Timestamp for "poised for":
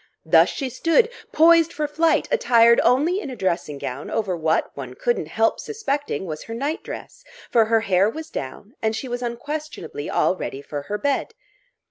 1.31-1.87